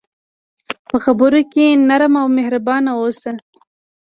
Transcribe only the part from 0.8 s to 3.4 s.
په خبرو کې نرم او مهربان اوسه.